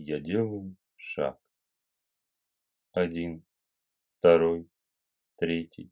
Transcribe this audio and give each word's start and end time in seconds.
Я 0.00 0.20
делаю 0.20 0.76
шаг. 0.94 1.40
Один, 2.92 3.44
второй, 4.18 4.70
третий. 5.38 5.90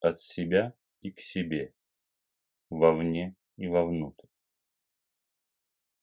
От 0.00 0.22
себя 0.22 0.74
и 1.02 1.12
к 1.12 1.20
себе, 1.20 1.74
вовне 2.70 3.36
и 3.56 3.68
вовнутрь. 3.68 4.28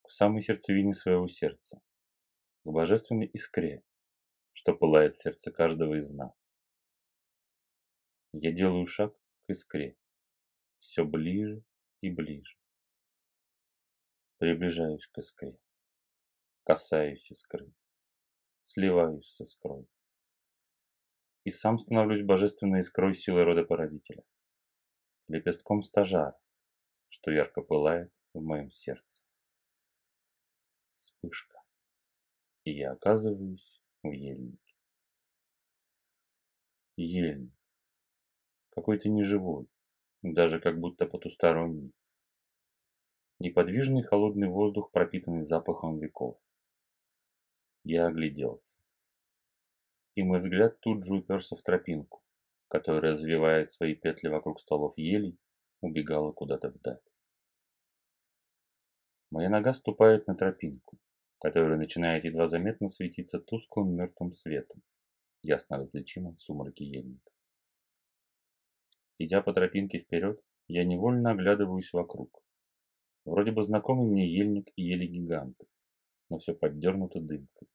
К 0.04 0.12
самой 0.12 0.44
сердцевине 0.44 0.94
своего 0.94 1.28
сердца, 1.28 1.82
к 2.64 2.72
божественной 2.72 3.26
искре, 3.34 3.84
что 4.54 4.76
пылает 4.76 5.16
в 5.16 5.24
сердце 5.24 5.52
каждого 5.52 6.00
из 6.00 6.14
нас. 6.14 6.34
Я 8.32 8.52
делаю 8.52 8.86
шаг 8.86 9.16
к 9.48 9.50
искре, 9.50 9.98
все 10.78 11.04
ближе 11.04 11.64
и 12.02 12.12
ближе. 12.12 12.56
Приближаюсь 14.38 15.08
к 15.08 15.18
искре, 15.18 15.58
касаюсь 16.66 17.30
искры, 17.30 17.72
сливаюсь 18.62 19.28
с 19.28 19.42
искрой. 19.42 19.88
И 21.44 21.52
сам 21.52 21.78
становлюсь 21.78 22.26
божественной 22.26 22.80
искрой 22.80 23.14
силы 23.14 23.44
рода 23.44 23.64
породителя, 23.64 24.24
лепестком 25.28 25.84
стажара, 25.84 26.38
что 27.10 27.30
ярко 27.30 27.62
пылает 27.62 28.12
в 28.34 28.42
моем 28.42 28.72
сердце. 28.72 29.24
Вспышка, 30.98 31.62
и 32.64 32.72
я 32.72 32.94
оказываюсь 32.94 33.84
в 34.02 34.10
ельнике. 34.10 34.76
Ельник, 36.98 37.54
какой-то 38.72 39.08
неживой, 39.10 39.68
даже 40.24 40.60
как 40.60 40.80
будто 40.80 41.06
потусторонний. 41.06 41.94
Неподвижный 43.38 44.02
холодный 44.02 44.48
воздух, 44.48 44.92
пропитанный 44.92 45.44
запахом 45.44 46.00
веков. 46.00 46.40
Я 47.88 48.08
огляделся. 48.08 48.80
И 50.16 50.24
мой 50.24 50.40
взгляд 50.40 50.80
тут 50.80 51.06
же 51.06 51.14
уперся 51.14 51.56
в 51.56 51.62
тропинку, 51.62 52.24
которая, 52.68 53.12
развивая 53.12 53.64
свои 53.64 53.94
петли 53.94 54.28
вокруг 54.28 54.60
столов 54.60 54.98
елей, 54.98 55.38
убегала 55.82 56.32
куда-то 56.32 56.70
вдаль. 56.70 57.00
Моя 59.30 59.50
нога 59.50 59.76
ступает 59.76 60.26
на 60.26 60.34
тропинку, 60.34 60.98
которая 61.38 61.78
начинает 61.78 62.26
едва 62.26 62.48
заметно 62.48 62.90
светиться 62.90 63.40
тусклым 63.40 63.96
мертвым 63.96 64.32
светом, 64.32 64.82
ясно 65.44 65.78
различимым 65.78 66.38
в 66.38 66.42
сумраке 66.42 66.86
ельника. 66.86 67.32
Идя 69.20 69.44
по 69.44 69.54
тропинке 69.54 70.00
вперед, 70.00 70.42
я 70.68 70.86
невольно 70.86 71.32
оглядываюсь 71.32 71.94
вокруг. 71.94 72.44
Вроде 73.26 73.52
бы 73.52 73.62
знакомый 73.62 74.08
мне 74.08 74.28
ельник 74.28 74.72
и 74.76 74.82
ели 74.82 75.06
гиганты, 75.06 75.68
но 76.30 76.40
все 76.40 76.56
поддернуто 76.56 77.20
дымкой. 77.20 77.68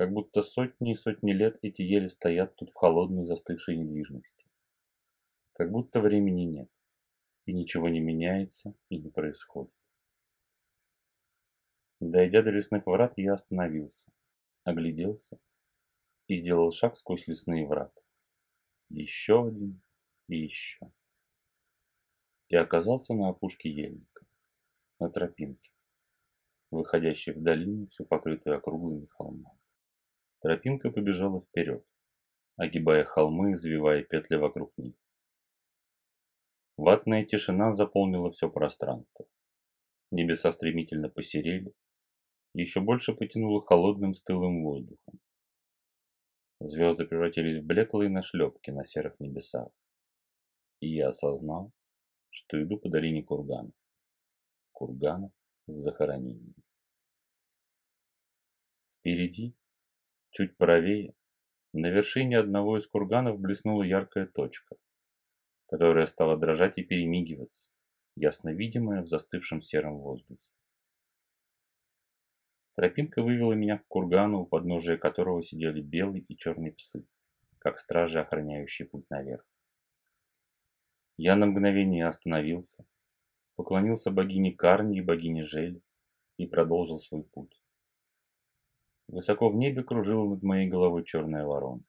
Как 0.00 0.12
будто 0.12 0.40
сотни 0.40 0.92
и 0.92 0.94
сотни 0.94 1.32
лет 1.32 1.58
эти 1.60 1.82
ели 1.82 2.06
стоят 2.06 2.56
тут 2.56 2.70
в 2.70 2.74
холодной 2.74 3.22
застывшей 3.22 3.76
недвижности. 3.76 4.46
Как 5.52 5.70
будто 5.70 6.00
времени 6.00 6.44
нет, 6.44 6.70
и 7.44 7.52
ничего 7.52 7.90
не 7.90 8.00
меняется 8.00 8.72
и 8.88 8.96
не 8.96 9.10
происходит. 9.10 9.74
Дойдя 12.00 12.40
до 12.40 12.50
лесных 12.50 12.86
врат, 12.86 13.12
я 13.18 13.34
остановился, 13.34 14.10
огляделся 14.64 15.38
и 16.28 16.36
сделал 16.36 16.72
шаг 16.72 16.96
сквозь 16.96 17.26
лесные 17.26 17.66
врата 17.66 18.00
еще 18.88 19.48
один 19.48 19.82
и 20.28 20.38
еще. 20.38 20.90
И 22.48 22.56
оказался 22.56 23.12
на 23.12 23.28
опушке 23.28 23.68
ельника, 23.68 24.24
на 24.98 25.10
тропинке, 25.10 25.70
выходящей 26.70 27.34
в 27.34 27.42
долину, 27.42 27.86
всю 27.88 28.06
покрытую 28.06 28.56
округлыми 28.56 29.04
холмами. 29.04 29.59
Тропинка 30.40 30.90
побежала 30.90 31.42
вперед, 31.42 31.84
огибая 32.56 33.04
холмы 33.04 33.52
и 33.52 33.56
завивая 33.56 34.02
петли 34.02 34.36
вокруг 34.36 34.72
них. 34.78 34.94
Ватная 36.78 37.26
тишина 37.26 37.72
заполнила 37.72 38.30
все 38.30 38.50
пространство. 38.50 39.26
Небеса 40.10 40.50
стремительно 40.50 41.10
посерели, 41.10 41.74
еще 42.54 42.80
больше 42.80 43.14
потянуло 43.14 43.64
холодным 43.64 44.14
стылым 44.14 44.64
воздухом. 44.64 45.20
Звезды 46.58 47.06
превратились 47.06 47.58
в 47.58 47.66
блеклые 47.66 48.08
нашлепки 48.08 48.70
на 48.70 48.82
серых 48.82 49.20
небесах. 49.20 49.68
И 50.80 50.88
я 50.88 51.08
осознал, 51.08 51.70
что 52.30 52.62
иду 52.62 52.78
по 52.78 52.88
долине 52.88 53.22
курганов. 53.22 53.74
Курганов 54.72 55.32
с 55.66 55.72
захоронением. 55.72 56.54
Впереди, 58.98 59.54
чуть 60.30 60.56
правее, 60.56 61.14
на 61.72 61.90
вершине 61.90 62.38
одного 62.38 62.78
из 62.78 62.86
курганов 62.86 63.38
блеснула 63.38 63.82
яркая 63.82 64.26
точка, 64.26 64.76
которая 65.66 66.06
стала 66.06 66.36
дрожать 66.36 66.78
и 66.78 66.82
перемигиваться, 66.82 67.70
ясно 68.16 68.50
видимая 68.50 69.02
в 69.02 69.08
застывшем 69.08 69.62
сером 69.62 69.98
воздухе. 69.98 70.50
Тропинка 72.74 73.22
вывела 73.22 73.52
меня 73.52 73.78
к 73.78 73.86
кургану, 73.88 74.40
у 74.40 74.46
подножия 74.46 74.96
которого 74.96 75.42
сидели 75.42 75.80
белые 75.80 76.22
и 76.22 76.36
черные 76.36 76.72
псы, 76.72 77.06
как 77.58 77.78
стражи, 77.78 78.20
охраняющие 78.20 78.88
путь 78.88 79.08
наверх. 79.10 79.44
Я 81.16 81.36
на 81.36 81.46
мгновение 81.46 82.06
остановился, 82.06 82.86
поклонился 83.54 84.10
богине 84.10 84.52
Карни 84.52 84.98
и 84.98 85.02
богине 85.02 85.42
Жели 85.42 85.82
и 86.38 86.46
продолжил 86.46 86.98
свой 86.98 87.22
путь. 87.22 87.59
Высоко 89.10 89.48
в 89.48 89.56
небе 89.56 89.82
кружила 89.82 90.24
над 90.28 90.44
моей 90.44 90.68
головой 90.68 91.04
черная 91.04 91.44
ворона. 91.44 91.82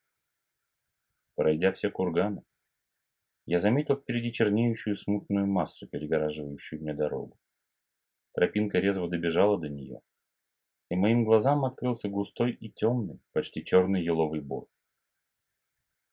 Пройдя 1.35 1.71
все 1.71 1.91
курганы, 1.91 2.43
я 3.45 3.59
заметил 3.59 3.95
впереди 3.95 4.33
чернеющую 4.33 4.95
смутную 4.95 5.45
массу, 5.45 5.87
перегораживающую 5.87 6.81
мне 6.81 6.95
дорогу. 6.95 7.37
Тропинка 8.33 8.79
резво 8.79 9.07
добежала 9.07 9.59
до 9.59 9.69
нее, 9.69 10.01
и 10.89 10.95
моим 10.95 11.23
глазам 11.23 11.63
открылся 11.63 12.09
густой 12.09 12.53
и 12.53 12.71
темный, 12.71 13.21
почти 13.33 13.63
черный 13.63 14.03
еловый 14.03 14.41
бор. 14.41 14.67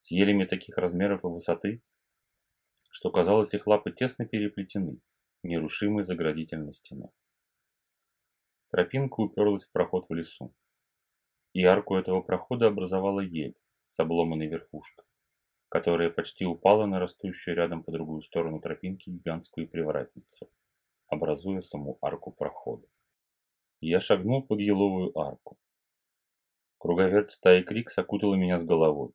С 0.01 0.11
елями 0.11 0.45
таких 0.45 0.77
размеров 0.77 1.25
и 1.25 1.29
высоты, 1.29 1.83
что 2.91 3.11
казалось 3.11 3.55
их 3.55 3.67
лапы 3.67 3.93
тесно 3.93 4.27
переплетены, 4.27 5.01
нерушимой 5.43 6.03
заградительной 6.03 6.75
стеной. 6.75 7.11
Тропинка 8.71 9.21
уперлась 9.21 9.65
в 9.65 9.73
проход 9.73 10.07
в 10.11 10.13
лесу, 10.13 10.55
и 11.59 11.65
арку 11.65 11.97
этого 11.97 12.21
прохода 12.21 12.69
образовала 12.69 13.19
ель 13.19 13.57
с 13.87 13.99
обломанной 13.99 14.47
верхушкой, 14.47 15.05
которая 15.69 16.09
почти 16.09 16.47
упала 16.47 16.87
на 16.87 17.01
растущую 17.01 17.57
рядом 17.57 17.83
по 17.83 17.91
другую 17.91 18.23
сторону 18.23 18.61
тропинки 18.61 19.11
гигантскую 19.11 19.69
привратницу, 19.69 20.49
образуя 21.09 21.61
саму 21.61 21.99
арку 22.01 22.31
прохода. 22.31 22.87
Я 23.81 23.99
шагнул 23.99 24.47
под 24.47 24.61
еловую 24.61 25.19
арку. 25.19 25.59
Круговерть 26.79 27.33
стаи 27.33 27.63
Крикс 27.63 27.99
окутала 27.99 28.37
меня 28.37 28.57
с 28.59 28.65
головой, 28.65 29.11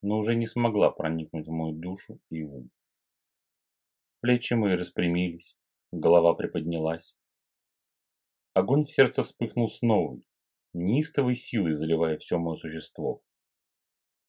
но 0.00 0.18
уже 0.18 0.36
не 0.36 0.46
смогла 0.46 0.92
проникнуть 0.92 1.48
в 1.48 1.50
мою 1.50 1.74
душу 1.74 2.20
и 2.30 2.44
ум. 2.44 2.70
Плечи 4.20 4.54
мои 4.54 4.76
распрямились, 4.76 5.56
голова 5.90 6.34
приподнялась. 6.34 7.16
Огонь 8.54 8.84
в 8.84 8.92
сердце 8.92 9.24
вспыхнул 9.24 9.68
с 9.68 9.82
новой, 9.82 10.24
неистовой 10.72 11.36
силой 11.36 11.74
заливая 11.74 12.18
все 12.18 12.38
мое 12.38 12.56
существо. 12.56 13.22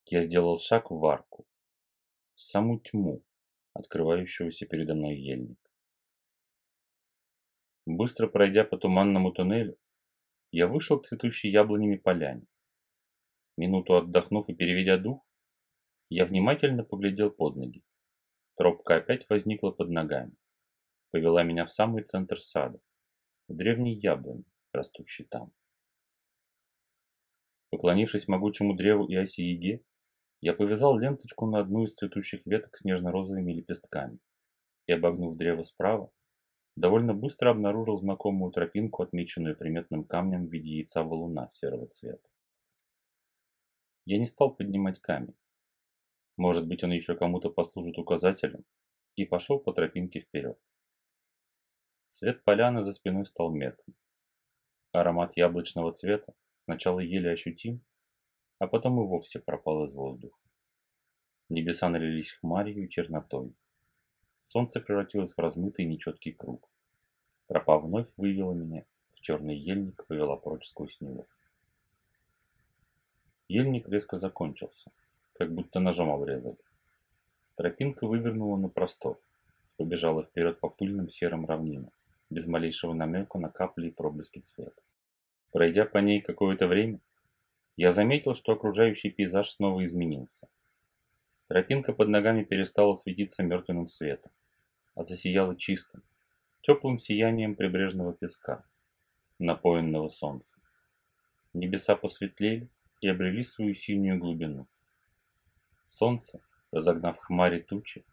Я 0.06 0.26
сделал 0.26 0.59
шаг 0.59 0.92
в 0.92 1.06
арку, 1.06 1.46
в 2.36 2.42
саму 2.42 2.80
тьму, 2.80 3.24
открывающегося 3.74 4.66
передо 4.66 4.96
мной 4.96 5.18
ельник. 5.18 5.59
Быстро 7.86 8.28
пройдя 8.28 8.64
по 8.64 8.78
туманному 8.78 9.31
туннелю, 9.31 9.78
я 10.52 10.68
вышел 10.68 11.00
к 11.00 11.07
цветущей 11.07 11.51
яблонями 11.51 11.98
поляне. 11.98 12.45
Минуту 13.57 13.95
отдохнув 13.95 14.50
и 14.50 14.54
переведя 14.54 14.98
дух, 14.98 15.25
я 16.10 16.25
внимательно 16.25 16.84
поглядел 16.84 17.31
под 17.31 17.56
ноги. 17.56 17.84
Тропка 18.56 18.98
опять 18.98 19.28
возникла 19.30 19.72
под 19.72 19.90
ногами. 19.90 20.36
Повела 21.12 21.44
меня 21.44 21.66
в 21.66 21.72
самый 21.72 22.04
центр 22.04 22.40
сада, 22.40 22.80
в 23.48 23.56
древний 23.56 23.95
яблонь, 23.95 24.45
растущий 24.72 25.25
там. 25.25 25.51
Поклонившись 27.74 28.28
могучему 28.28 28.75
древу 28.75 29.08
и 29.08 29.16
оси 29.16 29.42
Еге, 29.42 29.84
я 30.42 30.54
повязал 30.54 30.96
ленточку 30.96 31.48
на 31.48 31.58
одну 31.58 31.86
из 31.86 31.96
цветущих 31.96 32.46
веток 32.46 32.78
с 32.78 32.84
нежно-розовыми 32.84 33.52
лепестками 33.52 34.20
и, 34.86 34.92
обогнув 34.92 35.36
древо 35.36 35.64
справа, 35.64 36.12
довольно 36.75 37.16
быстро 37.16 37.50
обнаружил 37.50 37.98
знакомую 37.98 38.52
тропинку, 38.52 39.02
отмеченную 39.02 39.58
приметным 39.58 40.04
камнем 40.04 40.46
в 40.46 40.52
виде 40.52 40.70
яйца 40.70 41.04
валуна 41.04 41.50
серого 41.50 41.88
цвета. 41.88 42.30
Я 44.06 44.19
не 44.19 44.28
стал 44.28 44.54
поднимать 44.54 45.02
камень. 45.02 45.36
Может 46.38 46.68
быть, 46.68 46.84
он 46.84 46.92
еще 46.92 47.16
кому-то 47.16 47.50
послужит 47.50 47.98
указателем, 47.98 48.66
и 49.16 49.26
пошел 49.26 49.60
по 49.60 49.74
тропинке 49.74 50.19
вперед. 50.19 50.60
Свет 52.10 52.44
поляны 52.44 52.84
за 52.84 52.94
спиной 52.94 53.26
стал 53.26 53.52
меркнуть. 53.52 53.98
Аромат 54.92 55.36
яблочного 55.36 55.92
цвета 55.92 56.36
сначала 56.63 57.00
еле 57.00 57.31
ощутим, 57.31 57.81
а 58.60 58.68
потом 58.68 59.01
и 59.01 59.07
вовсе 59.07 59.39
пропал 59.39 59.83
из 59.86 59.94
воздуха. 59.94 60.39
Небеса 61.50 61.89
налились 61.89 62.31
хмарью 62.33 62.86
и 62.86 62.89
чернотой. 62.89 63.54
Солнце 64.42 64.80
превратилось 64.80 65.33
в 65.33 65.39
размытый 65.39 65.86
нечеткий 65.86 66.31
круг. 66.31 66.69
Тропа 67.48 67.80
вновь 67.80 68.07
вывела 68.18 68.54
меня 68.54 68.86
в 69.13 69.21
черный 69.21 69.56
ельник 69.56 70.06
повела 70.06 70.36
прочь 70.36 70.68
сквозь 70.68 71.00
него. 71.00 71.27
Ельник 73.48 73.88
резко 73.88 74.18
закончился, 74.18 74.92
как 75.33 75.54
будто 75.54 75.80
ножом 75.80 76.12
обрезали. 76.12 76.57
Тропинка 77.56 78.07
вывернула 78.07 78.57
на 78.57 78.69
простор, 78.69 79.19
побежала 79.77 80.24
вперед 80.24 80.59
по 80.59 80.69
пыльным 80.69 81.09
серым 81.09 81.45
равнинам, 81.45 81.92
без 82.30 82.48
малейшего 82.48 82.94
намека 82.94 83.38
на 83.38 83.50
капли 83.50 83.88
и 83.88 83.92
проблески 83.92 84.39
цвета. 84.39 84.81
Пройдя 85.54 85.86
по 85.86 86.00
ней 86.00 86.20
какое-то 86.20 86.68
время, 86.68 87.00
я 87.78 87.94
заметил, 87.94 88.34
что 88.34 88.54
окружающий 88.54 89.12
пейзаж 89.12 89.52
снова 89.52 89.86
изменился. 89.86 90.50
Тропинка 91.48 91.94
под 91.94 92.08
ногами 92.08 92.44
перестала 92.44 92.96
светиться 92.96 93.44
мертвенным 93.44 93.88
светом, 93.88 94.32
а 94.96 95.04
засияла 95.04 95.56
чистым, 95.56 96.02
теплым 96.62 96.98
сиянием 96.98 97.56
прибрежного 97.56 98.14
песка, 98.14 98.66
напоенного 99.38 100.08
солнцем. 100.08 100.60
Небеса 101.54 101.96
посветлели 101.96 102.68
и 103.02 103.08
обрели 103.08 103.44
свою 103.44 103.76
синюю 103.76 104.18
глубину. 104.18 104.68
Солнце, 105.86 106.42
разогнав 106.72 107.20
хмари 107.20 107.60
тучи, 107.62 108.04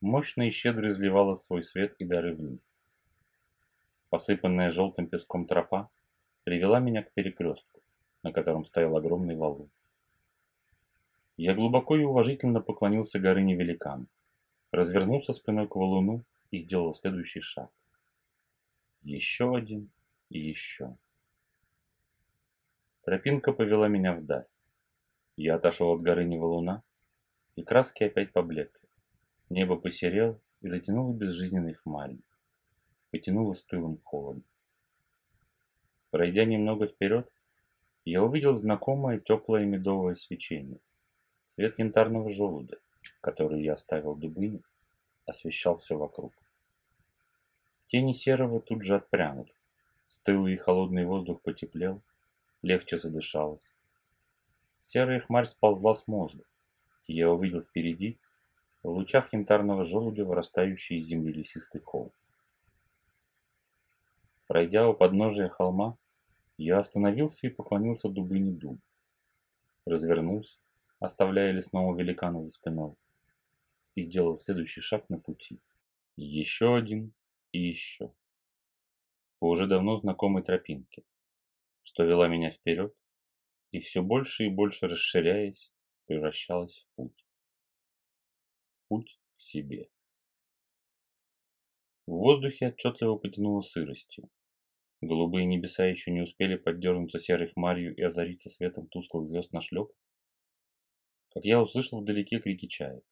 мощно 0.00 0.48
и 0.48 0.50
щедро 0.50 0.88
изливало 0.88 1.34
свой 1.34 1.60
свет 1.60 1.94
и 1.98 2.06
дары 2.06 2.34
вниз. 2.34 2.74
Посыпанная 4.08 4.70
желтым 4.70 5.08
песком 5.08 5.46
тропа 5.46 5.90
привела 6.50 6.80
меня 6.80 7.04
к 7.04 7.12
перекрестку, 7.12 7.80
на 8.24 8.32
котором 8.32 8.64
стоял 8.64 8.96
огромный 8.96 9.36
валун. 9.36 9.70
Я 11.36 11.54
глубоко 11.54 11.96
и 11.96 12.02
уважительно 12.02 12.60
поклонился 12.60 13.20
горыне 13.20 13.54
великану, 13.54 14.08
развернулся 14.72 15.32
спиной 15.32 15.68
к 15.68 15.76
валуну 15.76 16.24
и 16.50 16.58
сделал 16.58 16.92
следующий 16.92 17.40
шаг. 17.40 17.70
Еще 19.02 19.54
один 19.54 19.92
и 20.28 20.40
еще. 20.40 20.96
Тропинка 23.04 23.52
повела 23.52 23.86
меня 23.86 24.12
вдаль. 24.12 24.48
Я 25.36 25.54
отошел 25.54 25.92
от 25.92 26.02
горы 26.02 26.26
валуна, 26.36 26.82
и 27.54 27.62
краски 27.62 28.02
опять 28.02 28.32
поблекли. 28.32 28.88
Небо 29.50 29.76
посерело 29.76 30.40
и 30.62 30.68
затянуло 30.68 31.14
безжизненной 31.14 31.74
хмарью. 31.74 32.24
Потянуло 33.12 33.52
стылым 33.52 34.00
холодом. 34.02 34.42
Пройдя 36.10 36.44
немного 36.44 36.86
вперед, 36.86 37.30
я 38.04 38.22
увидел 38.22 38.56
знакомое 38.56 39.20
теплое 39.20 39.64
медовое 39.64 40.14
свечение. 40.14 40.80
Свет 41.48 41.78
янтарного 41.78 42.30
желуда, 42.30 42.78
который 43.20 43.62
я 43.62 43.74
оставил 43.74 44.16
дубыне, 44.16 44.60
освещал 45.26 45.76
все 45.76 45.96
вокруг. 45.96 46.32
Тени 47.86 48.12
серого 48.12 48.60
тут 48.60 48.82
же 48.82 48.96
отпрянули. 48.96 49.52
Стылый 50.06 50.54
и 50.54 50.56
холодный 50.56 51.04
воздух 51.04 51.40
потеплел, 51.42 52.02
легче 52.62 52.98
задышалось. 52.98 53.72
Серая 54.82 55.20
хмарь 55.20 55.46
сползла 55.46 55.94
с 55.94 56.08
мозга, 56.08 56.42
и 57.06 57.14
я 57.14 57.30
увидел 57.30 57.62
впереди, 57.62 58.18
в 58.82 58.88
лучах 58.88 59.32
янтарного 59.32 59.84
желудя, 59.84 60.24
вырастающий 60.24 60.96
из 60.96 61.06
земли 61.06 61.32
лесистый 61.32 61.80
холм. 61.80 62.10
Пройдя 64.50 64.88
у 64.88 64.94
подножия 64.94 65.48
холма, 65.48 65.96
я 66.56 66.80
остановился 66.80 67.46
и 67.46 67.50
поклонился 67.50 68.08
дубыне 68.08 68.50
дуб. 68.50 68.80
Развернулся, 69.86 70.58
оставляя 70.98 71.52
лесного 71.52 71.96
великана 71.96 72.42
за 72.42 72.50
спиной, 72.50 72.96
и 73.94 74.02
сделал 74.02 74.36
следующий 74.36 74.80
шаг 74.80 75.08
на 75.08 75.20
пути. 75.20 75.60
Еще 76.16 76.74
один 76.74 77.14
и 77.52 77.60
еще. 77.60 78.12
По 79.38 79.50
уже 79.50 79.68
давно 79.68 79.98
знакомой 79.98 80.42
тропинке, 80.42 81.04
что 81.84 82.02
вела 82.02 82.26
меня 82.26 82.50
вперед, 82.50 82.92
и 83.70 83.78
все 83.78 84.02
больше 84.02 84.46
и 84.46 84.48
больше 84.48 84.88
расширяясь, 84.88 85.72
превращалась 86.06 86.80
в 86.80 86.96
путь. 86.96 87.24
Путь 88.88 89.20
к 89.36 89.42
себе. 89.42 89.88
В 92.06 92.14
воздухе 92.14 92.70
отчетливо 92.70 93.14
потянуло 93.14 93.60
сыростью. 93.60 94.28
Голубые 95.00 95.46
небеса 95.46 95.86
еще 95.86 96.10
не 96.10 96.20
успели 96.20 96.56
поддернуться 96.56 97.18
серой 97.18 97.48
хмарью 97.48 97.94
и 97.96 98.02
озариться 98.02 98.50
светом 98.50 98.86
тусклых 98.88 99.26
звезд 99.26 99.52
на 99.52 99.62
шлеп, 99.62 99.90
как 101.30 101.44
я 101.44 101.62
услышал 101.62 102.00
вдалеке 102.00 102.38
крики 102.40 102.66
чаек, 102.66 103.04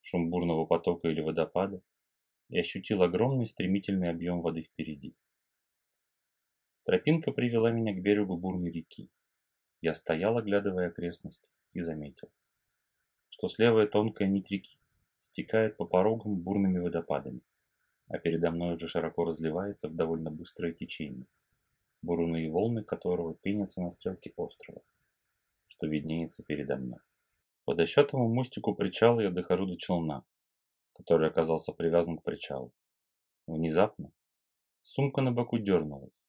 шум 0.00 0.30
бурного 0.30 0.64
потока 0.64 1.08
или 1.08 1.20
водопада 1.20 1.82
и 2.48 2.58
ощутил 2.58 3.02
огромный 3.02 3.46
стремительный 3.46 4.10
объем 4.10 4.40
воды 4.40 4.62
впереди. 4.62 5.14
Тропинка 6.84 7.32
привела 7.32 7.70
меня 7.70 7.92
к 7.92 8.00
берегу 8.00 8.36
бурной 8.36 8.70
реки. 8.70 9.10
Я 9.80 9.94
стоял, 9.94 10.38
оглядывая 10.38 10.88
окрестности, 10.88 11.50
и 11.72 11.80
заметил, 11.80 12.30
что 13.28 13.48
слева 13.48 13.86
тонкая 13.86 14.28
нить 14.28 14.50
реки 14.50 14.78
стекает 15.20 15.76
по 15.76 15.84
порогам 15.84 16.36
бурными 16.36 16.78
водопадами, 16.78 17.40
а 18.08 18.18
передо 18.18 18.50
мной 18.50 18.74
уже 18.74 18.88
широко 18.88 19.24
разливается 19.24 19.88
в 19.88 19.94
довольно 19.94 20.30
быстрое 20.30 20.72
течение, 20.72 21.26
бурные 22.02 22.50
волны 22.50 22.84
которого 22.84 23.34
пенятся 23.34 23.80
на 23.80 23.90
стрелке 23.90 24.32
острова, 24.36 24.82
что 25.68 25.86
виднеется 25.86 26.42
передо 26.42 26.76
мной. 26.76 27.00
По 27.64 27.74
дощатому 27.74 28.28
мостику 28.28 28.74
причала 28.74 29.20
я 29.20 29.30
дохожу 29.30 29.66
до 29.66 29.76
челна, 29.76 30.24
который 30.92 31.28
оказался 31.28 31.72
привязан 31.72 32.18
к 32.18 32.22
причалу. 32.22 32.72
Внезапно 33.46 34.12
сумка 34.80 35.22
на 35.22 35.32
боку 35.32 35.58
дернулась, 35.58 36.22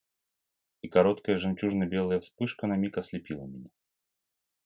и 0.81 0.88
короткая 0.88 1.38
жемчужно-белая 1.38 2.19
вспышка 2.19 2.68
на 2.68 2.75
миг 2.75 2.98
ослепила 2.98 3.45
меня. 3.45 3.69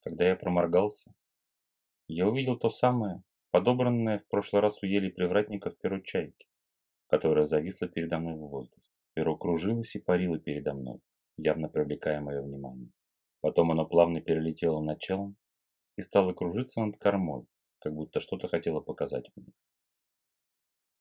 Когда 0.01 0.27
я 0.27 0.35
проморгался, 0.35 1.13
я 2.07 2.27
увидел 2.27 2.57
то 2.57 2.69
самое, 2.69 3.23
подобранное 3.51 4.19
в 4.19 4.27
прошлый 4.27 4.61
раз 4.61 4.81
у 4.83 4.85
ели 4.85 5.09
привратников 5.09 5.77
перо 5.77 5.99
чайки, 5.99 6.48
которое 7.09 7.45
зависло 7.45 7.87
передо 7.87 8.19
мной 8.19 8.35
в 8.35 8.47
воздухе. 8.47 8.87
Перо 9.15 9.35
кружилось 9.35 9.95
и 9.95 9.99
парило 9.99 10.39
передо 10.39 10.73
мной, 10.73 11.01
явно 11.37 11.67
привлекая 11.67 12.21
мое 12.21 12.41
внимание. 12.41 12.91
Потом 13.41 13.71
оно 13.71 13.85
плавно 13.85 14.21
перелетело 14.21 14.81
над 14.81 14.99
челом 14.99 15.35
и 15.97 16.01
стала 16.01 16.33
кружиться 16.33 16.81
над 16.81 16.97
кормой, 16.97 17.47
как 17.79 17.93
будто 17.93 18.19
что-то 18.19 18.47
хотела 18.47 18.79
показать 18.79 19.31
мне. 19.35 19.51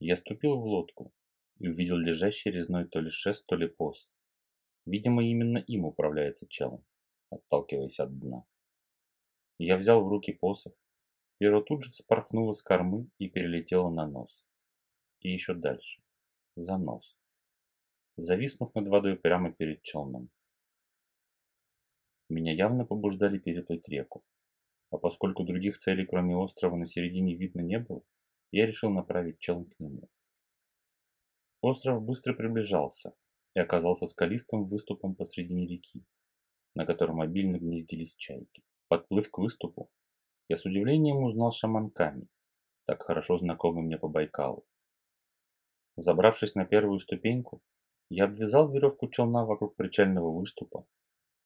Я 0.00 0.16
ступил 0.16 0.56
в 0.56 0.64
лодку 0.64 1.12
и 1.58 1.68
увидел 1.68 1.96
лежащий 1.96 2.50
резной 2.50 2.86
то 2.86 3.00
ли 3.00 3.10
шест, 3.10 3.46
то 3.46 3.56
ли 3.56 3.68
пост. 3.68 4.10
Видимо, 4.86 5.22
именно 5.22 5.58
им 5.58 5.84
управляется 5.84 6.46
челом, 6.48 6.84
отталкиваясь 7.30 8.00
от 8.00 8.18
дна. 8.18 8.44
Я 9.58 9.76
взял 9.76 10.02
в 10.02 10.08
руки 10.08 10.32
посох, 10.32 10.72
перо 11.38 11.60
тут 11.60 11.84
же 11.84 11.90
вспорхнуло 11.90 12.52
с 12.54 12.62
кормы 12.62 13.08
и 13.18 13.28
перелетело 13.28 13.90
на 13.90 14.06
нос. 14.06 14.47
И 15.20 15.30
еще 15.30 15.54
дальше, 15.54 16.02
за 16.56 16.78
нос, 16.78 17.16
зависнув 18.16 18.74
над 18.74 18.88
водой 18.88 19.16
прямо 19.16 19.52
перед 19.52 19.82
челном. 19.82 20.30
Меня 22.28 22.52
явно 22.52 22.84
побуждали 22.84 23.38
переплыть 23.38 23.88
реку, 23.88 24.22
а 24.90 24.98
поскольку 24.98 25.44
других 25.44 25.78
целей, 25.78 26.06
кроме 26.06 26.36
острова, 26.36 26.76
на 26.76 26.86
середине 26.86 27.34
видно 27.34 27.60
не 27.60 27.78
было, 27.78 28.02
я 28.52 28.66
решил 28.66 28.90
направить 28.90 29.38
челн 29.38 29.64
к 29.64 29.78
нему. 29.80 30.08
Остров 31.60 32.02
быстро 32.02 32.34
приближался 32.34 33.12
и 33.54 33.60
оказался 33.60 34.06
скалистым 34.06 34.66
выступом 34.66 35.14
посредине 35.14 35.66
реки, 35.66 36.04
на 36.74 36.86
котором 36.86 37.20
обильно 37.20 37.58
гнездились 37.58 38.14
чайки. 38.14 38.62
Подплыв 38.88 39.30
к 39.30 39.38
выступу, 39.38 39.90
я 40.48 40.56
с 40.56 40.64
удивлением 40.64 41.24
узнал 41.24 41.50
шаман 41.50 41.90
Ками, 41.90 42.28
так 42.86 43.02
хорошо 43.02 43.36
знакомый 43.36 43.84
мне 43.84 43.98
по 43.98 44.08
Байкалу. 44.08 44.64
Забравшись 46.00 46.54
на 46.54 46.64
первую 46.64 47.00
ступеньку, 47.00 47.60
я 48.08 48.26
обвязал 48.26 48.70
веревку 48.70 49.08
челна 49.08 49.44
вокруг 49.44 49.74
причального 49.74 50.30
выступа, 50.30 50.86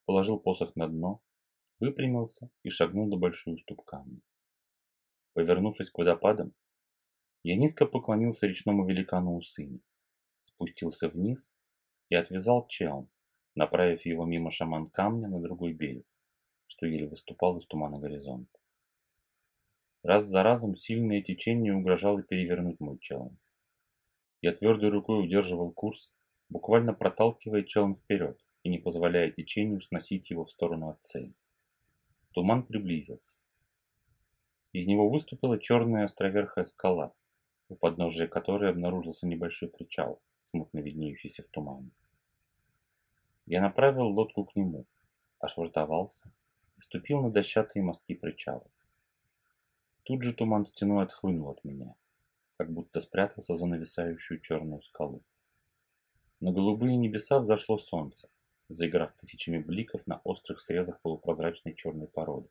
положил 0.04 0.38
посох 0.38 0.76
на 0.76 0.88
дно 0.88 1.23
выпрямился 1.80 2.50
и 2.62 2.68
шагнул 2.68 3.09
на 3.09 3.16
большой 3.16 3.54
уступ 3.54 3.82
камня. 3.82 4.21
Повернувшись 5.32 5.90
к 5.90 5.97
водопадам, 5.97 6.52
я 7.42 7.56
низко 7.56 7.87
поклонился 7.87 8.47
речному 8.47 8.87
великану 8.87 9.37
Усыни, 9.37 9.80
спустился 10.40 11.09
вниз 11.09 11.49
и 12.11 12.14
отвязал 12.14 12.66
челн, 12.68 13.09
направив 13.54 14.04
его 14.04 14.26
мимо 14.26 14.50
шаман 14.50 14.85
камня 14.85 15.28
на 15.28 15.40
другой 15.40 15.73
берег, 15.73 16.04
что 16.66 16.85
еле 16.85 17.09
выступал 17.09 17.56
из 17.56 17.64
тумана 17.64 17.99
горизонта. 17.99 18.59
Раз 20.02 20.25
за 20.26 20.42
разом 20.42 20.76
сильное 20.76 21.23
течение 21.23 21.75
угрожало 21.75 22.23
перевернуть 22.23 22.80
мой 22.80 22.99
челн. 22.99 23.38
Я 24.43 24.53
твердой 24.53 24.91
рукой 24.91 25.25
удерживал 25.25 25.71
курс, 25.71 26.13
буквально 26.49 26.93
проталкивая 26.93 27.63
челн 27.63 27.95
вперед, 27.95 28.45
и 28.65 28.71
не 28.71 28.79
позволяя 28.79 29.31
течению 29.31 29.81
сносить 29.81 30.31
его 30.31 30.45
в 30.45 30.51
сторону 30.51 30.91
от 30.91 31.01
цели. 31.03 31.33
Туман 32.33 32.67
приблизился. 32.67 33.37
Из 34.73 34.89
него 34.89 35.09
выступила 35.09 35.61
черная 35.61 36.07
островерхая 36.07 36.65
скала, 36.65 37.15
у 37.69 37.77
подножия 37.77 38.27
которой 38.27 38.71
обнаружился 38.71 39.29
небольшой 39.29 39.69
причал, 39.69 40.21
смутно 40.43 40.81
виднеющийся 40.81 41.45
в 41.45 41.47
тумане. 41.47 41.93
Я 43.47 43.61
направил 43.61 44.09
лодку 44.09 44.45
к 44.45 44.57
нему, 44.57 44.87
ошвартовался 45.39 46.33
и 46.77 46.81
ступил 46.81 47.23
на 47.23 47.31
дощатые 47.31 47.85
мостки 47.85 48.15
причала. 48.15 48.67
Тут 50.03 50.23
же 50.23 50.33
туман 50.33 50.65
стеной 50.65 51.05
отхлынул 51.05 51.51
от 51.51 51.63
меня, 51.63 51.95
как 52.62 52.73
будто 52.73 53.00
спрятался 53.00 53.57
за 53.57 53.66
нависающую 53.66 54.38
черную 54.38 54.83
скалу. 54.83 55.25
На 56.38 56.52
голубые 56.52 56.97
небеса 56.97 57.40
взошло 57.40 57.76
солнце, 57.76 58.28
заиграв 58.69 59.12
тысячами 59.14 59.59
бликов 59.59 60.07
на 60.07 60.21
острых 60.23 60.61
срезах 60.61 61.00
полупрозрачной 61.00 61.75
черной 61.75 62.07
породы, 62.07 62.49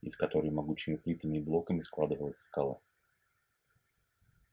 из 0.00 0.16
которой 0.16 0.52
могучими 0.52 0.94
плитами 0.94 1.38
и 1.38 1.42
блоками 1.42 1.80
складывалась 1.80 2.38
скала. 2.38 2.80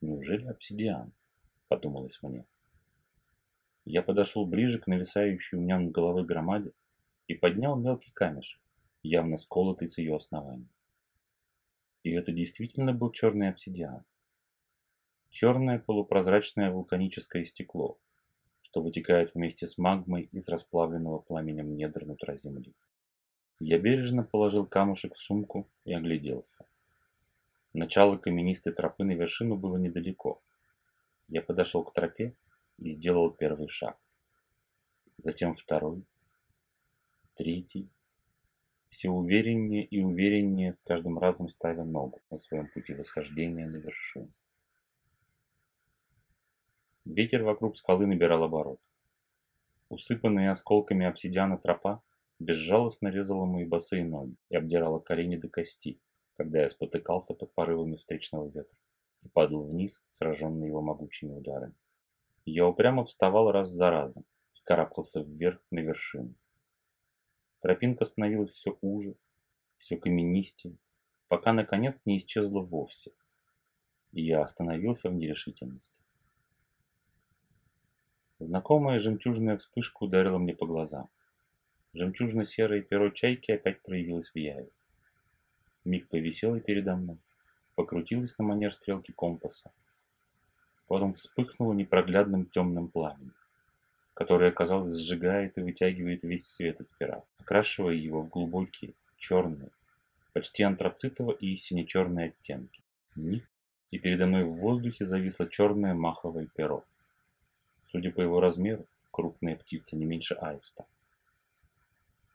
«Неужели 0.02 0.48
обсидиан?»– 0.48 1.14
подумалось 1.68 2.18
мне. 2.24 2.48
Я 3.84 4.02
подошел 4.02 4.48
ближе 4.48 4.80
к 4.80 4.88
нависающей 4.88 5.56
у 5.56 5.62
меня 5.62 5.78
над 5.78 5.92
головой 5.92 6.26
громаде 6.26 6.72
и 7.28 7.36
поднял 7.36 7.76
мелкий 7.76 8.12
камешек, 8.12 8.60
явно 9.04 9.38
сколотый 9.38 9.88
с 9.88 10.00
ее 10.00 10.16
основания. 10.16 10.68
И 12.02 12.10
это 12.10 12.32
действительно 12.32 12.92
был 12.92 13.12
черный 13.12 13.50
обсидиан. 13.50 14.04
Черное 15.38 15.80
полупрозрачное 15.80 16.72
вулканическое 16.72 17.44
стекло, 17.44 18.00
что 18.62 18.82
вытекает 18.82 19.36
вместе 19.36 19.68
с 19.68 19.78
магмой 19.78 20.30
из 20.32 20.48
расплавленного 20.48 21.20
пламенем 21.20 21.76
недр 21.76 22.06
нутра 22.06 22.38
земли. 22.38 22.74
Я 23.60 23.78
бережно 23.78 24.24
положил 24.24 24.66
камушек 24.66 25.14
в 25.14 25.20
сумку 25.20 25.70
и 25.84 25.92
огляделся. 25.92 26.66
Начало 27.74 28.16
каменистой 28.16 28.72
тропы 28.72 29.04
на 29.04 29.12
вершину 29.12 29.58
было 29.58 29.76
недалеко. 29.76 30.42
Я 31.28 31.42
подошел 31.42 31.84
к 31.84 31.92
тропе 31.92 32.34
и 32.78 32.88
сделал 32.88 33.30
первый 33.30 33.68
шаг. 33.68 33.98
Затем 35.18 35.54
второй, 35.54 36.06
третий. 37.34 37.90
Все 38.88 39.10
увереннее 39.10 39.84
и 39.84 40.00
увереннее 40.00 40.72
с 40.72 40.80
каждым 40.80 41.20
разом 41.20 41.50
ставя 41.50 41.84
ногу 41.84 42.22
на 42.32 42.38
своем 42.38 42.70
пути 42.70 42.94
восхождения 42.94 43.68
на 43.68 43.76
вершину. 43.76 44.32
Ветер 47.06 47.44
вокруг 47.44 47.78
скалы 47.78 48.08
набирал 48.08 48.44
оборот. 48.44 48.80
Усыпанная 49.90 50.50
осколками 50.50 51.06
обсидиана 51.06 51.60
тропа 51.60 52.02
безжалостно 52.40 53.10
резала 53.10 53.46
мои 53.46 53.64
босые 53.64 54.04
ноги 54.04 54.36
и 54.50 54.56
обдирала 54.56 54.98
колени 54.98 55.36
до 55.36 55.48
кости, 55.48 56.00
когда 56.34 56.64
я 56.64 56.70
спотыкался 56.70 57.36
под 57.36 57.54
порывами 57.54 57.96
встречного 57.96 58.48
ветра 58.48 58.76
и 59.22 59.30
падал 59.30 59.68
вниз, 59.68 60.04
сраженный 60.10 60.68
его 60.68 60.82
могучими 60.82 61.32
ударами. 61.32 61.76
Я 62.44 62.68
упрямо 62.68 63.04
вставал 63.04 63.52
раз 63.52 63.70
за 63.70 63.92
разом 63.92 64.26
и 64.56 64.60
карабкался 64.64 65.22
вверх 65.22 65.62
на 65.70 65.80
вершину. 65.80 66.34
Тропинка 67.60 68.06
становилась 68.06 68.50
все 68.50 68.80
уже, 68.82 69.16
все 69.78 69.98
каменистее, 69.98 70.76
пока 71.28 71.54
наконец 71.54 72.02
не 72.06 72.18
исчезла 72.18 72.62
вовсе, 72.62 73.12
и 74.12 74.24
я 74.24 74.42
остановился 74.42 75.12
в 75.12 75.14
нерешительности. 75.14 76.05
Знакомая 78.40 79.00
жемчужная 79.00 79.56
вспышка 79.56 80.04
ударила 80.04 80.38
мне 80.38 80.54
по 80.54 80.66
глазам. 80.66 81.08
Жемчужно-серое 81.94 82.82
перо 82.82 83.10
чайки 83.10 83.52
опять 83.52 83.82
проявилось 83.82 84.30
в 84.30 84.36
яве. 84.36 84.70
Миг 85.86 86.10
повисело 86.10 86.60
передо 86.60 86.98
мной, 86.98 87.18
покрутилась 87.76 88.38
на 88.38 88.44
манер 88.44 88.74
стрелки 88.74 89.14
компаса, 89.14 89.72
потом 90.88 91.14
вспыхнуло 91.14 91.72
непроглядным 91.72 92.48
темным 92.48 92.90
пламенем, 92.90 93.34
которое, 94.14 94.52
казалось, 94.52 94.98
сжигает 94.98 95.58
и 95.58 95.62
вытягивает 95.62 96.24
весь 96.24 96.48
свет 96.48 96.82
из 96.82 96.92
пера, 96.92 97.24
окрашивая 97.40 97.94
его 97.94 98.22
в 98.22 98.28
глубокие, 98.28 98.96
черные, 99.16 99.70
почти 100.34 100.64
антрацитово 100.64 101.32
и 101.32 101.56
сине-черные 101.56 102.30
оттенки. 102.30 102.84
Миг, 103.16 103.50
и 103.92 104.00
передо 104.00 104.28
мной 104.28 104.44
в 104.44 104.56
воздухе 104.56 105.06
зависло 105.06 105.48
черное 105.48 105.94
маховое 105.94 106.48
перо. 106.54 106.84
Судя 107.96 108.12
по 108.12 108.20
его 108.20 108.42
размеру, 108.42 108.86
крупная 109.10 109.56
птица 109.56 109.96
не 109.96 110.04
меньше 110.04 110.34
аиста. 110.34 110.86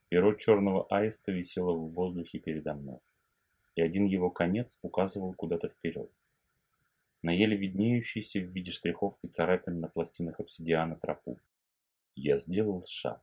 Перо 0.08 0.32
черного 0.32 0.86
аиста 0.88 1.32
висело 1.32 1.74
в 1.74 1.92
воздухе 1.92 2.38
передо 2.38 2.72
мной, 2.72 3.00
и 3.74 3.82
один 3.82 4.06
его 4.06 4.30
конец 4.30 4.78
указывал 4.80 5.34
куда-то 5.34 5.68
вперед 5.68 6.10
на 7.20 7.28
еле 7.28 7.58
виднеющийся 7.58 8.40
в 8.40 8.44
виде 8.44 8.70
штрихов 8.70 9.18
и 9.22 9.28
царапин 9.28 9.80
на 9.80 9.88
пластинах 9.88 10.40
обсидиана 10.40 10.96
тропу. 10.96 11.38
Я 12.14 12.38
сделал 12.38 12.82
шаг. 12.88 13.20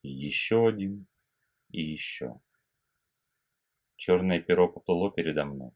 И 0.00 0.08
еще 0.08 0.66
один, 0.66 1.04
и 1.72 1.82
еще. 1.82 2.40
Черное 3.96 4.40
перо 4.40 4.66
поплыло 4.66 5.12
передо 5.12 5.44
мной, 5.44 5.72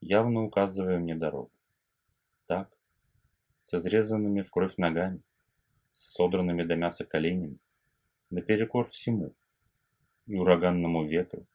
явно 0.00 0.44
указывая 0.44 1.00
мне 1.00 1.16
дорогу. 1.16 1.50
Так, 2.46 2.79
с 3.60 3.74
изрезанными 3.74 4.42
в 4.42 4.50
кровь 4.50 4.76
ногами, 4.76 5.22
с 5.92 6.12
содранными 6.12 6.62
до 6.62 6.76
мяса 6.76 7.04
коленями, 7.04 7.58
наперекор 8.30 8.88
всему, 8.88 9.34
и 10.26 10.34
ураганному 10.34 11.06
ветру, 11.06 11.46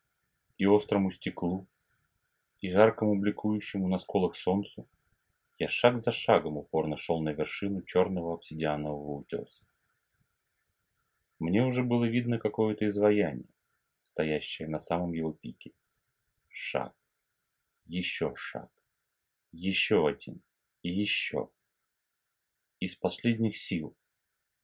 и 0.58 0.66
острому 0.66 1.12
стеклу, 1.12 1.68
и 2.60 2.70
жаркому 2.70 3.20
бликующему 3.20 3.88
на 3.88 3.98
сколах 3.98 4.36
солнцу, 4.36 4.88
я 5.58 5.70
шаг 5.70 5.98
за 5.98 6.12
шагом 6.12 6.58
упорно 6.58 6.98
шел 6.98 7.22
на 7.22 7.30
вершину 7.30 7.82
черного 7.82 8.34
обсидианового 8.34 9.20
утеса. 9.20 9.66
Мне 11.40 11.64
уже 11.64 11.84
было 11.84 12.06
видно 12.06 12.40
какое-то 12.40 12.88
изваяние, 12.88 13.48
стоящее 14.02 14.68
на 14.68 14.80
самом 14.80 15.14
его 15.14 15.32
пике. 15.32 15.72
Шаг. 16.50 16.94
Еще 17.86 18.34
шаг. 18.36 18.70
Еще 19.52 20.08
один. 20.08 20.42
И 20.82 20.90
еще. 20.90 21.50
Из 22.86 22.96
последних 22.96 23.58
сил. 23.58 23.98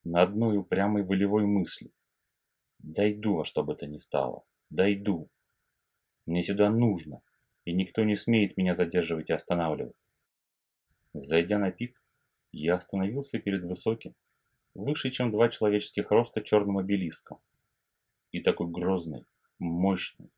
На 0.03 0.21
одной 0.21 0.59
упрямой 0.59 1.03
волевой 1.03 1.47
мысли. 1.47 1.91
Дойду 2.77 3.37
во 3.37 3.45
что 3.45 3.63
бы 3.63 3.73
то 3.73 3.87
ни 3.87 3.97
стало. 3.97 4.43
Дойду. 4.69 5.31
Мне 6.27 6.43
сюда 6.43 6.69
нужно 6.69 7.23
и 7.65 7.73
никто 7.73 8.03
не 8.03 8.15
смеет 8.15 8.57
меня 8.57 8.75
задерживать 8.75 9.31
и 9.31 9.33
останавливать. 9.33 9.95
Зайдя 11.13 11.57
на 11.57 11.71
пик, 11.71 11.99
я 12.51 12.75
остановился 12.75 13.39
перед 13.39 13.63
высоким, 13.63 14.13
выше, 14.75 15.09
чем 15.09 15.31
два 15.31 15.49
человеческих 15.49 16.11
роста 16.11 16.43
черным 16.43 16.77
обелиском. 16.77 17.39
И 18.31 18.39
такой 18.43 18.67
грозной, 18.67 19.25
мощной, 19.57 20.29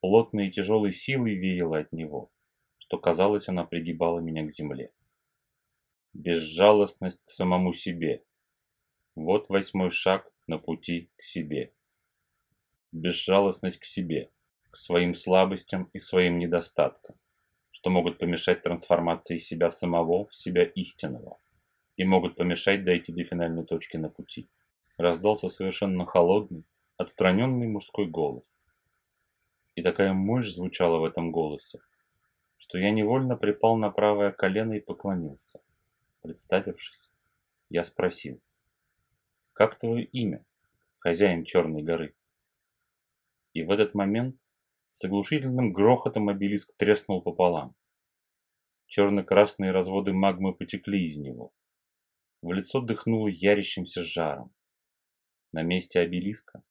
плотной 0.00 0.48
и 0.48 0.52
тяжелой 0.52 0.92
силой 0.92 1.34
веяло 1.36 1.78
от 1.78 1.92
него, 1.92 2.30
что 2.76 2.98
казалось, 2.98 3.48
она 3.48 3.64
пригибала 3.64 4.20
меня 4.20 4.46
к 4.46 4.52
земле. 4.52 4.92
Безжалостность 6.12 7.24
к 7.24 7.30
самому 7.30 7.72
себе. 7.72 8.22
Вот 9.14 9.48
восьмой 9.48 9.90
шаг 9.90 10.30
на 10.46 10.58
пути 10.58 11.10
к 11.16 11.22
себе. 11.22 11.72
Безжалостность 12.92 13.78
к 13.78 13.84
себе 13.84 14.30
к 14.72 14.78
своим 14.78 15.14
слабостям 15.14 15.90
и 15.92 15.98
своим 15.98 16.38
недостаткам, 16.38 17.14
что 17.70 17.90
могут 17.90 18.18
помешать 18.18 18.62
трансформации 18.62 19.36
себя 19.36 19.70
самого 19.70 20.26
в 20.26 20.34
себя 20.34 20.64
истинного 20.64 21.36
и 21.96 22.04
могут 22.04 22.36
помешать 22.36 22.82
дойти 22.84 23.12
до 23.12 23.22
финальной 23.22 23.64
точки 23.64 23.98
на 23.98 24.08
пути. 24.08 24.48
Раздался 24.96 25.48
совершенно 25.48 26.06
холодный, 26.06 26.64
отстраненный 26.96 27.68
мужской 27.68 28.06
голос. 28.06 28.56
И 29.74 29.82
такая 29.82 30.14
мощь 30.14 30.48
звучала 30.48 30.98
в 30.98 31.04
этом 31.04 31.32
голосе, 31.32 31.80
что 32.56 32.78
я 32.78 32.90
невольно 32.90 33.36
припал 33.36 33.76
на 33.76 33.90
правое 33.90 34.32
колено 34.32 34.72
и 34.72 34.80
поклонился. 34.80 35.60
Представившись, 36.22 37.10
я 37.68 37.82
спросил, 37.82 38.40
«Как 39.52 39.76
твое 39.78 40.04
имя, 40.04 40.44
хозяин 40.98 41.44
Черной 41.44 41.82
горы?» 41.82 42.14
И 43.54 43.64
в 43.64 43.70
этот 43.72 43.94
момент 43.94 44.36
с 44.88 45.04
оглушительным 45.04 45.72
грохотом 45.72 46.28
обелиск 46.28 46.76
треснул 46.76 47.22
пополам. 47.22 47.74
Черно-красные 48.86 49.72
разводы 49.72 50.12
магмы 50.12 50.54
потекли 50.54 51.06
из 51.06 51.16
него. 51.16 51.52
В 52.40 52.52
лицо 52.52 52.80
дыхнуло 52.80 53.26
ярящимся 53.26 54.04
жаром. 54.04 54.54
На 55.50 55.62
месте 55.62 55.98
обелиска, 55.98 56.62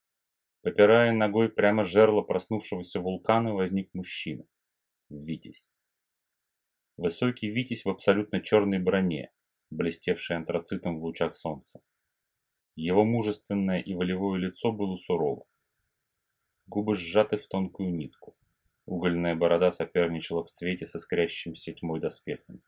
попирая 0.61 1.11
ногой 1.11 1.49
прямо 1.49 1.83
жерло 1.83 2.21
проснувшегося 2.21 3.01
вулкана, 3.01 3.53
возник 3.53 3.93
мужчина. 3.93 4.45
Витязь. 5.09 5.69
Высокий 6.95 7.49
Витязь 7.49 7.83
в 7.83 7.89
абсолютно 7.89 8.39
черной 8.39 8.79
броне, 8.79 9.31
блестевший 9.71 10.35
антрацитом 10.35 10.99
в 10.99 11.03
лучах 11.03 11.33
солнца. 11.35 11.81
Его 12.75 13.03
мужественное 13.03 13.79
и 13.79 13.93
волевое 13.93 14.39
лицо 14.39 14.71
было 14.71 14.97
сурово. 14.97 15.45
Губы 16.67 16.95
сжаты 16.95 17.37
в 17.37 17.47
тонкую 17.47 17.93
нитку. 17.93 18.35
Угольная 18.85 19.35
борода 19.35 19.71
соперничала 19.71 20.43
в 20.43 20.49
цвете 20.49 20.85
со 20.85 20.97
искрящимся 20.97 21.73
тьмой 21.73 21.99
доспехами. 21.99 22.59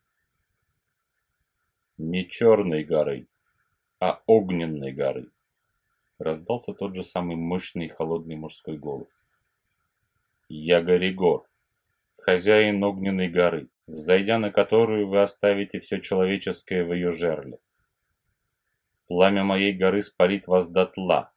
«Не 1.96 2.28
черной 2.28 2.84
горы, 2.84 3.28
а 4.00 4.22
огненной 4.26 4.92
горы!» 4.92 5.30
Раздался 6.18 6.72
тот 6.72 6.94
же 6.94 7.04
самый 7.04 7.36
мощный 7.36 7.86
и 7.86 7.88
холодный 7.88 8.36
мужской 8.36 8.78
голос. 8.78 9.24
«Я 10.48 10.82
Горигор, 10.82 11.48
хозяин 12.16 12.82
огненной 12.82 13.28
горы, 13.28 13.68
зайдя 13.86 14.38
на 14.38 14.50
которую 14.50 15.08
вы 15.08 15.22
оставите 15.22 15.80
все 15.80 16.00
человеческое 16.00 16.84
в 16.84 16.92
ее 16.92 17.10
жерле. 17.10 17.58
Пламя 19.06 19.44
моей 19.44 19.72
горы 19.72 20.02
спалит 20.02 20.46
вас 20.46 20.68
дотла, 20.68 21.32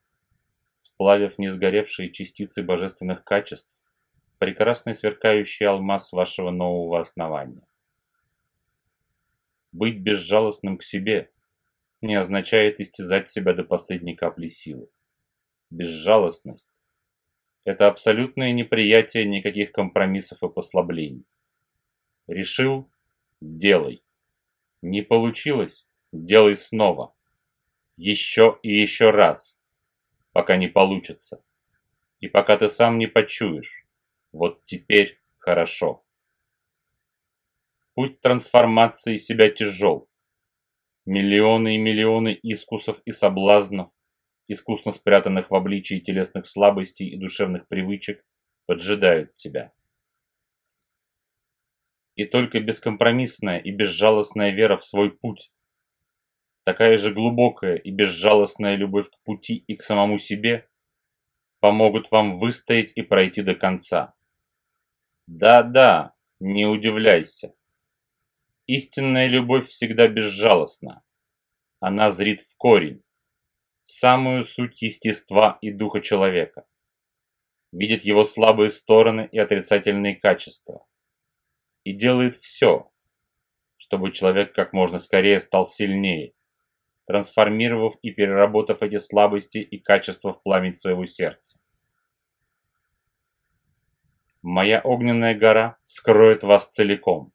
сплавив 0.78 1.38
несгоревшие 1.38 2.12
частицы 2.12 2.64
божественных 2.64 3.24
качеств, 3.24 3.76
прекрасный 4.38 4.94
сверкающий 4.94 5.66
алмаз 5.66 6.12
вашего 6.12 6.52
нового 6.52 7.00
основания. 7.00 7.68
Быть 9.72 10.00
безжалостным 10.00 10.78
к 10.78 10.84
себе 10.84 11.30
не 12.02 12.16
означает 12.16 12.80
истязать 12.80 13.30
себя 13.30 13.54
до 13.54 13.64
последней 13.64 14.16
капли 14.16 14.48
силы. 14.48 14.88
Безжалостность– 15.70 16.72
это 17.66 17.88
абсолютное 17.88 18.54
неприятие 18.54 19.26
никаких 19.26 19.74
компромиссов 19.74 20.42
и 20.42 20.50
послаблений. 20.50 21.26
Решил– 22.28 22.92
делай. 23.42 24.04
Не 24.82 25.02
получилось– 25.02 25.88
делай 26.12 26.58
снова. 26.58 27.16
Еще 27.96 28.60
и 28.64 28.74
еще 28.74 29.12
раз, 29.12 29.58
пока 30.34 30.58
не 30.58 30.68
получится. 30.68 31.42
И 32.20 32.28
пока 32.28 32.58
ты 32.58 32.68
сам 32.70 32.98
не 32.98 33.08
почуешь. 33.08 33.88
Вот 34.34 34.64
теперь 34.64 35.22
хорошо. 35.38 36.04
Путь 37.94 38.20
трансформации 38.22 39.18
себя 39.18 39.50
тяжел. 39.50 40.10
Миллионы 41.06 41.76
и 41.76 41.78
миллионы 41.78 42.38
искусов 42.44 43.02
и 43.06 43.14
соблазнов, 43.14 43.90
искусно 44.50 44.92
спрятанных 44.92 45.50
в 45.50 45.56
обличии 45.56 46.00
телесных 46.00 46.46
слабостей 46.46 47.08
и 47.08 47.18
душевных 47.18 47.68
привычек, 47.70 48.26
поджидают 48.66 49.34
тебя. 49.36 49.72
И 52.18 52.26
только 52.26 52.60
бескомпромиссная 52.60 53.60
и 53.60 53.72
безжалостная 53.72 54.50
вера 54.50 54.76
в 54.76 54.84
свой 54.84 55.16
путь, 55.16 55.52
такая 56.64 56.98
же 56.98 57.14
глубокая 57.14 57.76
и 57.76 57.92
безжалостная 57.92 58.76
любовь 58.76 59.08
к 59.12 59.22
пути 59.24 59.64
и 59.68 59.76
к 59.76 59.84
самому 59.84 60.18
себе 60.18 60.68
помогут 61.60 62.10
вам 62.10 62.40
выстоять 62.40 62.92
и 62.96 63.04
пройти 63.04 63.44
до 63.44 63.54
конца. 63.54 64.16
Да-да, 65.28 66.16
не 66.40 66.66
удивляйся. 66.66 67.54
Истинная 68.66 69.28
любовь 69.28 69.68
всегда 69.68 70.08
безжалостна. 70.08 71.04
Она 71.80 72.12
зрит 72.12 72.42
в 72.42 72.58
корень, 72.58 73.04
в 73.84 73.92
самую 73.92 74.44
суть 74.44 74.82
естества 74.82 75.60
и 75.62 75.72
духа 75.72 76.02
человека. 76.02 76.66
Видит 77.72 78.04
его 78.04 78.26
слабые 78.26 78.72
стороны 78.72 79.30
и 79.32 79.38
отрицательные 79.38 80.16
качества. 80.16 80.88
И 81.88 81.94
делает 81.94 82.36
все, 82.36 82.92
чтобы 83.78 84.12
человек 84.12 84.54
как 84.54 84.74
можно 84.74 85.00
скорее 85.00 85.40
стал 85.40 85.66
сильнее, 85.66 86.34
трансформировав 87.06 87.96
и 88.02 88.12
переработав 88.12 88.82
эти 88.82 88.98
слабости 88.98 89.60
и 89.60 89.80
качества 89.80 90.34
в 90.34 90.44
пламень 90.44 90.76
своего 90.76 91.06
сердца. 91.06 91.58
Моя 94.42 94.82
огненная 94.82 95.34
гора 95.34 95.78
скроет 95.86 96.44
вас 96.44 96.68
целиком, 96.68 97.32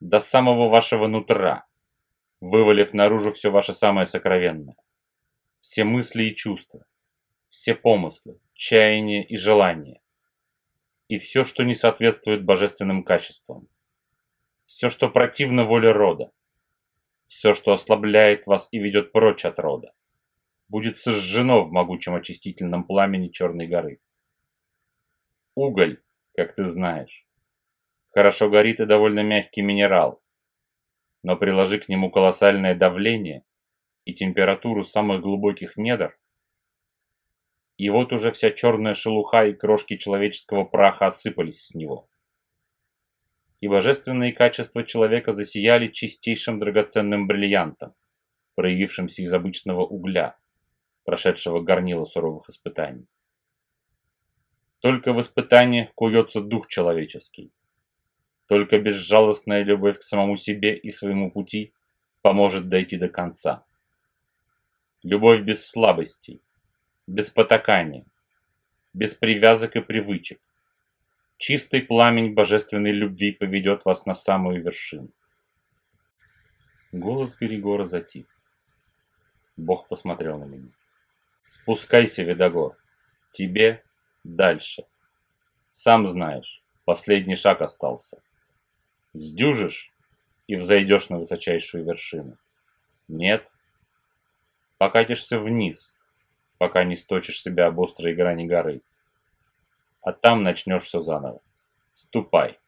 до 0.00 0.20
самого 0.20 0.68
вашего 0.68 1.06
нутра, 1.06 1.66
вывалив 2.42 2.92
наружу 2.92 3.32
все 3.32 3.50
ваше 3.50 3.72
самое 3.72 4.06
сокровенное. 4.06 4.76
Все 5.60 5.84
мысли 5.84 6.24
и 6.24 6.36
чувства, 6.36 6.84
все 7.48 7.74
помыслы, 7.74 8.38
чаяния 8.52 9.24
и 9.24 9.38
желания. 9.38 10.01
И 11.12 11.18
все, 11.18 11.44
что 11.44 11.62
не 11.62 11.74
соответствует 11.74 12.42
божественным 12.42 13.04
качествам. 13.04 13.68
Все, 14.64 14.88
что 14.88 15.10
противно 15.10 15.66
воле 15.66 15.92
рода. 15.92 16.32
Все, 17.26 17.52
что 17.52 17.74
ослабляет 17.74 18.46
вас 18.46 18.68
и 18.70 18.78
ведет 18.78 19.12
прочь 19.12 19.44
от 19.44 19.58
рода. 19.58 19.92
Будет 20.68 20.96
сожжено 20.96 21.64
в 21.64 21.70
могучем 21.70 22.14
очистительном 22.14 22.84
пламени 22.84 23.28
Черной 23.28 23.66
горы. 23.66 24.00
Уголь 25.54 26.02
как 26.34 26.54
ты 26.54 26.64
знаешь. 26.64 27.26
Хорошо 28.08 28.48
горит 28.48 28.80
и 28.80 28.86
довольно 28.86 29.20
мягкий 29.22 29.60
минерал, 29.60 30.22
но 31.22 31.36
приложи 31.36 31.78
к 31.78 31.90
нему 31.90 32.10
колоссальное 32.10 32.74
давление 32.74 33.44
и 34.06 34.14
температуру 34.14 34.82
самых 34.82 35.20
глубоких 35.20 35.76
недр, 35.76 36.18
и 37.76 37.90
вот 37.90 38.12
уже 38.12 38.30
вся 38.32 38.50
черная 38.50 38.94
шелуха 38.94 39.46
и 39.46 39.54
крошки 39.54 39.96
человеческого 39.96 40.64
праха 40.64 41.06
осыпались 41.06 41.66
с 41.66 41.74
него. 41.74 42.08
И 43.60 43.68
божественные 43.68 44.32
качества 44.32 44.84
человека 44.84 45.32
засияли 45.32 45.88
чистейшим 45.88 46.58
драгоценным 46.58 47.26
бриллиантом, 47.26 47.94
проявившимся 48.54 49.22
из 49.22 49.32
обычного 49.32 49.84
угля, 49.84 50.36
прошедшего 51.04 51.60
горнило 51.60 52.04
суровых 52.04 52.48
испытаний. 52.48 53.06
Только 54.80 55.12
в 55.12 55.22
испытаниях 55.22 55.94
куется 55.94 56.40
дух 56.40 56.66
человеческий. 56.66 57.52
Только 58.48 58.80
безжалостная 58.80 59.62
любовь 59.62 59.98
к 59.98 60.02
самому 60.02 60.36
себе 60.36 60.76
и 60.76 60.90
своему 60.90 61.30
пути 61.30 61.72
поможет 62.20 62.68
дойти 62.68 62.96
до 62.96 63.08
конца. 63.08 63.64
Любовь 65.04 65.42
без 65.42 65.66
слабостей, 65.66 66.42
без 67.12 67.30
потакания, 67.30 68.06
без 68.94 69.14
привязок 69.14 69.76
и 69.76 69.80
привычек. 69.80 70.40
Чистый 71.36 71.82
пламень 71.82 72.32
божественной 72.32 72.92
любви 72.92 73.32
поведет 73.32 73.84
вас 73.84 74.06
на 74.06 74.14
самую 74.14 74.62
вершину. 74.62 75.10
Голос 76.90 77.36
Григора 77.36 77.84
затих. 77.84 78.26
Бог 79.56 79.88
посмотрел 79.88 80.38
на 80.38 80.44
меня. 80.44 80.70
Спускайся, 81.46 82.22
Видогор. 82.22 82.76
Тебе 83.32 83.82
Дальше. 84.24 84.84
Сам 85.68 86.08
знаешь, 86.08 86.62
последний 86.84 87.34
шаг 87.34 87.60
остался. 87.60 88.22
Сдюжишь 89.14 89.92
и 90.46 90.56
взойдешь 90.56 91.08
на 91.08 91.18
высочайшую 91.18 91.84
вершину. 91.84 92.38
Нет. 93.08 93.50
Покатишься 94.78 95.40
вниз, 95.40 95.94
пока 96.62 96.84
не 96.84 96.94
сточишь 96.94 97.42
себя 97.42 97.66
об 97.66 97.80
острые 97.80 98.14
грани 98.14 98.46
горы. 98.46 98.82
А 100.00 100.12
там 100.12 100.44
начнешь 100.44 100.84
все 100.84 101.00
заново. 101.00 101.42
Ступай. 101.88 102.60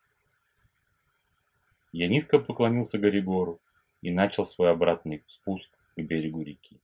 Я 1.92 2.09
низко 2.09 2.40
поклонился 2.40 2.98
Горигору 2.98 3.61
и 4.02 4.11
начал 4.11 4.44
свой 4.44 4.72
обратный 4.72 5.22
спуск 5.28 5.70
к 5.96 6.00
берегу 6.00 6.42
реки. 6.42 6.80